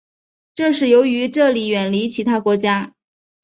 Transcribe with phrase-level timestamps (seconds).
[0.55, 2.95] 这是由于这里远离其他国家。